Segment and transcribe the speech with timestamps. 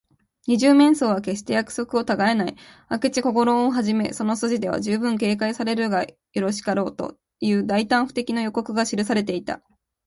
[0.47, 2.55] 二十面相は、けっして約束をたがえない。
[2.89, 6.09] 明智小五郎君をはじめ、その筋では、じゅうぶん警戒されるがよ
[6.41, 9.61] ろしかろう、という大胆不敵の予告が記されていた。